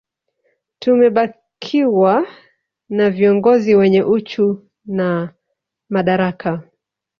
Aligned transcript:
Tumebakiwa 0.79 2.27
na 2.89 3.09
viongozi 3.09 3.75
wenye 3.75 4.03
uchu 4.03 4.67
na 4.85 5.33
madaraka 5.89 6.63